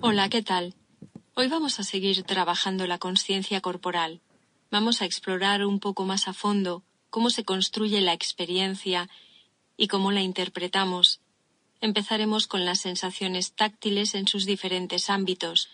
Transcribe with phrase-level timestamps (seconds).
[0.00, 0.76] Hola, ¿qué tal?
[1.34, 4.20] Hoy vamos a seguir trabajando la conciencia corporal.
[4.70, 9.08] Vamos a explorar un poco más a fondo cómo se construye la experiencia
[9.76, 11.20] y cómo la interpretamos.
[11.80, 15.68] Empezaremos con las sensaciones táctiles en sus diferentes ámbitos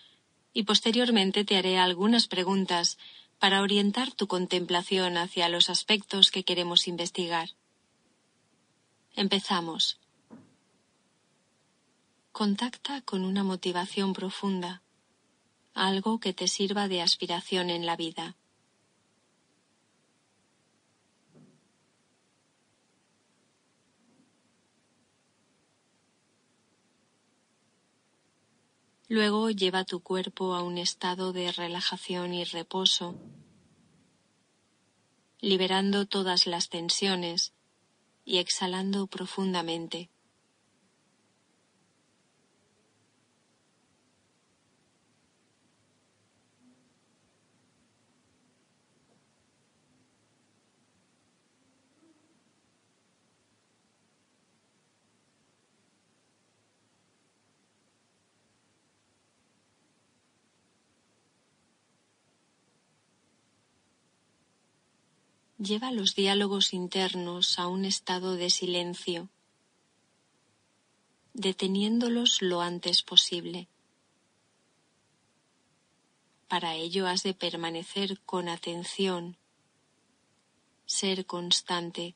[0.54, 2.96] y posteriormente te haré algunas preguntas
[3.38, 7.50] para orientar tu contemplación hacia los aspectos que queremos investigar.
[9.16, 9.98] Empezamos.
[12.35, 14.83] Contacta con una motivación profunda,
[15.73, 18.37] algo que te sirva de aspiración en la vida.
[29.06, 33.14] Luego lleva tu cuerpo a un estado de relajación y reposo,
[35.39, 37.53] liberando todas las tensiones
[38.25, 40.11] y exhalando profundamente.
[65.65, 69.31] Lleva los diálogos internos a un estado de silencio,
[71.33, 73.69] deteniéndolos lo antes posible.
[76.48, 79.39] Para ello has de permanecer con atención,
[80.85, 82.15] ser constante,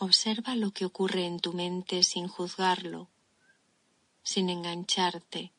[0.00, 3.10] Observa lo que ocurre en tu mente sin juzgarlo,
[4.22, 5.52] sin engancharte,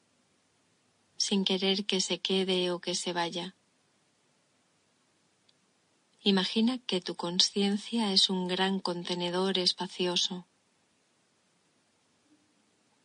[1.17, 3.57] sin querer que se quede o que se vaya.
[6.22, 10.47] Imagina que tu conciencia es un gran contenedor espacioso.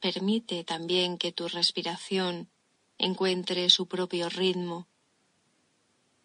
[0.00, 2.48] Permite también que tu respiración
[2.96, 4.86] encuentre su propio ritmo,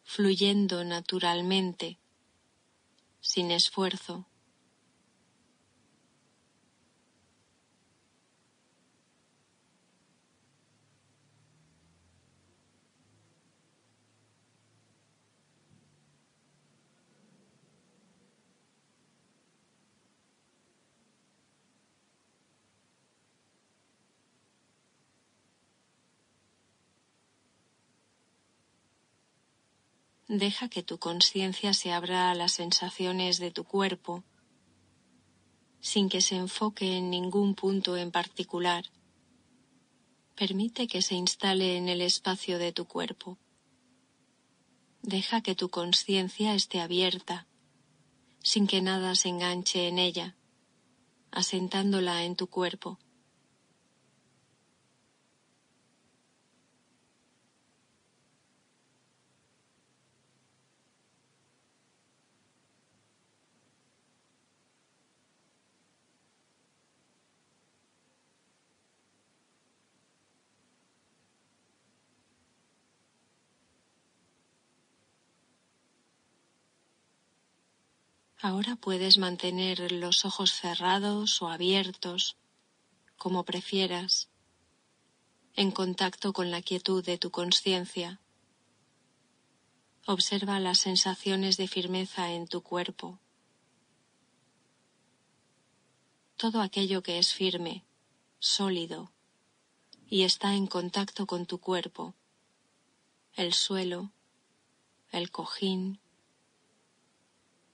[0.03, 1.97] fluyendo naturalmente,
[3.21, 4.28] sin esfuerzo.
[30.29, 34.23] Deja que tu conciencia se abra a las sensaciones de tu cuerpo,
[35.81, 38.85] sin que se enfoque en ningún punto en particular.
[40.35, 43.39] Permite que se instale en el espacio de tu cuerpo.
[45.01, 47.47] Deja que tu conciencia esté abierta,
[48.43, 50.35] sin que nada se enganche en ella,
[51.31, 52.99] asentándola en tu cuerpo.
[78.41, 82.37] Ahora puedes mantener los ojos cerrados o abiertos,
[83.17, 84.29] como prefieras,
[85.57, 88.21] en contacto con la quietud de tu conciencia.
[90.05, 93.19] Observa las sensaciones de firmeza en tu cuerpo.
[96.37, 97.83] Todo aquello que es firme,
[98.39, 99.11] sólido,
[100.07, 102.15] y está en contacto con tu cuerpo,
[103.33, 104.13] el suelo,
[105.11, 105.99] el cojín,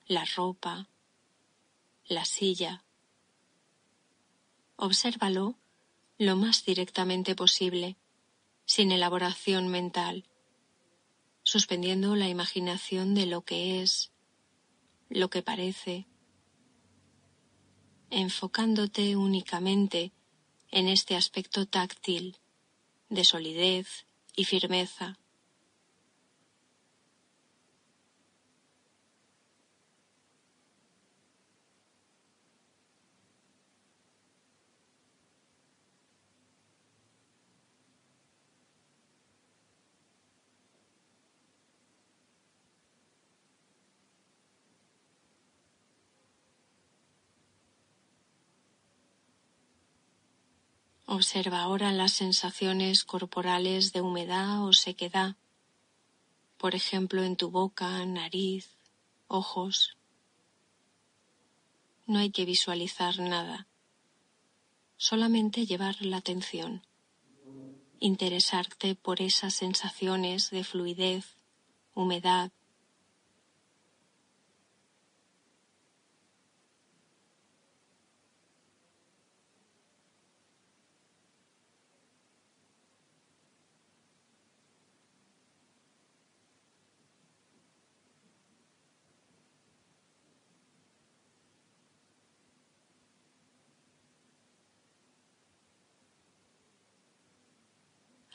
[0.07, 0.87] la ropa,
[2.07, 2.83] la silla.
[4.75, 5.55] Obsérvalo
[6.17, 7.97] lo más directamente posible,
[8.65, 10.25] sin elaboración mental,
[11.43, 14.11] suspendiendo la imaginación de lo que es,
[15.09, 16.07] lo que parece,
[18.11, 20.13] enfocándote únicamente
[20.71, 22.37] en este aspecto táctil
[23.09, 24.05] de solidez
[24.35, 25.17] y firmeza
[51.07, 55.35] Observa ahora las sensaciones corporales de humedad o sequedad,
[56.57, 58.75] por ejemplo en tu boca, nariz,
[59.27, 59.97] ojos.
[62.07, 63.67] No hay que visualizar nada,
[64.97, 66.81] solamente llevar la atención,
[67.99, 71.37] interesarte por esas sensaciones de fluidez,
[71.93, 72.51] humedad,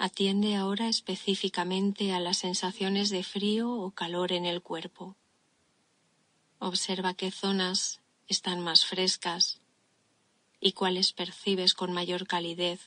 [0.03, 5.15] Atiende ahora específicamente a las sensaciones de frío o calor en el cuerpo.
[6.59, 9.61] Observa qué zonas están más frescas
[10.59, 12.81] y cuáles percibes con mayor calidez.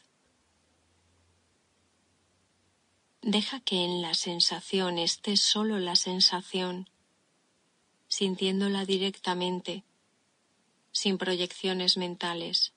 [3.22, 6.90] Deja que en la sensación esté solo la sensación,
[8.08, 9.84] sintiéndola directamente,
[10.92, 12.74] sin proyecciones mentales.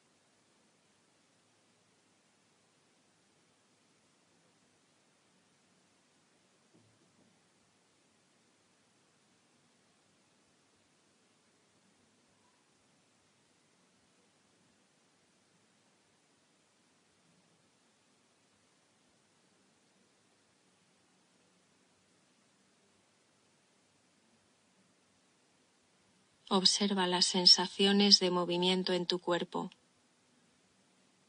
[26.48, 29.72] Observa las sensaciones de movimiento en tu cuerpo.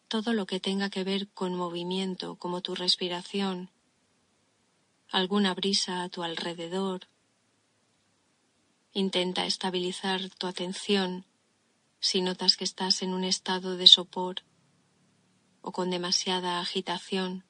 [0.08, 3.72] Todo lo que tenga que ver con movimiento, como tu respiración,
[5.10, 7.08] alguna brisa a tu alrededor.
[8.94, 11.26] Intenta estabilizar tu atención
[12.00, 14.44] si notas que estás en un estado de sopor
[15.62, 17.47] o con demasiada agitación.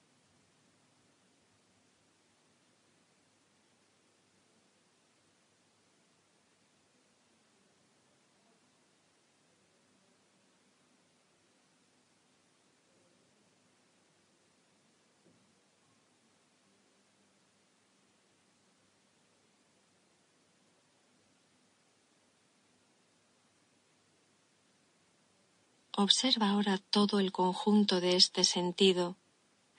[26.00, 29.18] Observa ahora todo el conjunto de este sentido,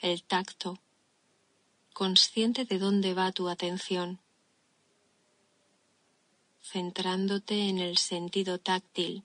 [0.01, 0.81] el tacto,
[1.95, 4.19] consciente de dónde va tu atención,
[6.61, 9.23] centrándote en el sentido táctil.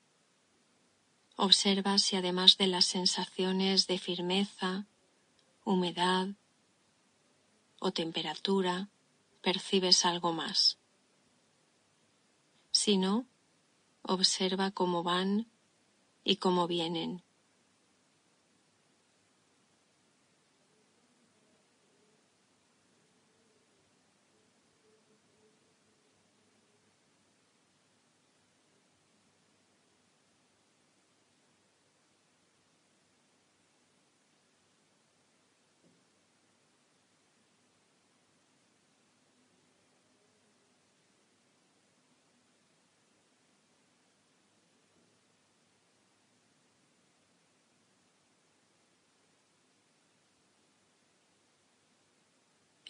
[1.35, 4.85] Observa si además de las sensaciones de firmeza,
[5.65, 6.27] humedad
[7.79, 8.87] o temperatura,
[9.41, 10.77] percibes algo más.
[12.69, 13.25] Si no,
[14.03, 15.47] observa cómo van
[16.23, 17.23] y cómo vienen.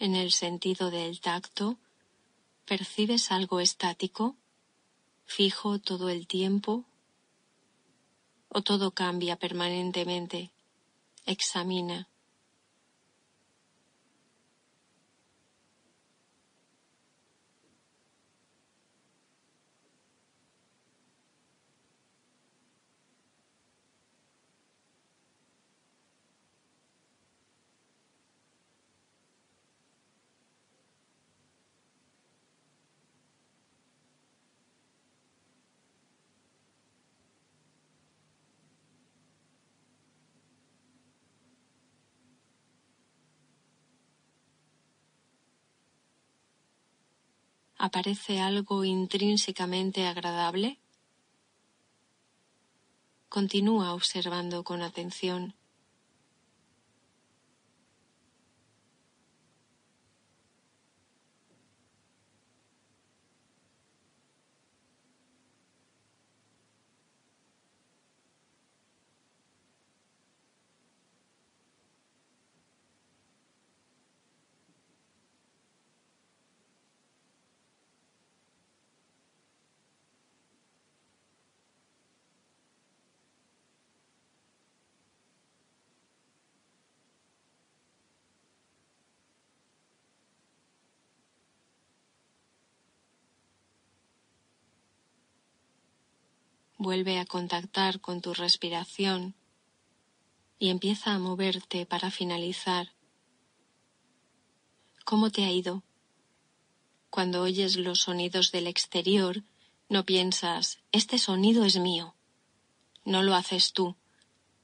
[0.04, 1.78] En el sentido del tacto,
[2.66, 4.36] ¿percibes algo estático,
[5.24, 6.84] fijo todo el tiempo?
[8.48, 10.50] ¿O todo cambia permanentemente?
[11.24, 12.06] Examina.
[47.84, 50.78] Aparece algo intrínsecamente agradable?
[53.28, 55.54] Continúa observando con atención.
[96.84, 99.34] Vuelve a contactar con tu respiración
[100.58, 102.92] y empieza a moverte para finalizar.
[105.04, 105.82] ¿Cómo te ha ido?
[107.10, 109.42] Cuando oyes los sonidos del exterior,
[109.88, 112.14] no piensas, este sonido es mío.
[113.04, 113.96] No lo haces tú,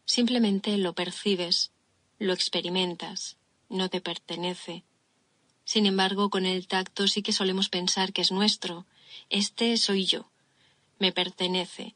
[0.05, 1.73] simplemente lo percibes,
[2.19, 4.85] lo experimentas, no te pertenece.
[5.65, 8.87] Sin embargo, con el tacto sí que solemos pensar que es nuestro.
[9.31, 10.31] Este soy yo.
[10.99, 11.95] Me pertenece.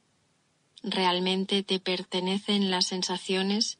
[0.86, 3.78] ¿Realmente te pertenecen las sensaciones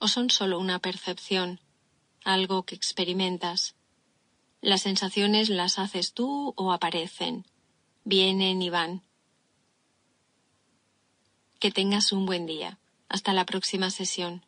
[0.00, 1.60] o son solo una percepción,
[2.24, 3.76] algo que experimentas?
[4.60, 7.46] Las sensaciones las haces tú o aparecen,
[8.02, 9.04] vienen y van.
[11.60, 12.80] Que tengas un buen día.
[13.08, 14.44] Hasta la próxima sesión.